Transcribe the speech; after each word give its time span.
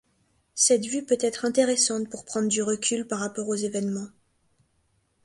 Cette 0.55 0.87
vue 0.87 1.05
peut 1.05 1.19
être 1.19 1.45
intéressante 1.45 2.09
pour 2.09 2.25
prendre 2.25 2.47
du 2.47 2.63
recul 2.63 3.05
par 3.05 3.19
rapport 3.19 3.47
aux 3.47 3.53
événements. 3.55 4.07